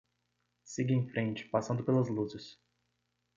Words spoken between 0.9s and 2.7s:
em frente, passando pelas luzes.